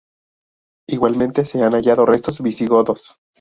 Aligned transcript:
Igualmente 0.89 1.45
se 1.45 1.61
han 1.61 1.73
hallado 1.75 2.07
restos 2.07 2.41
visigodos. 2.41 3.17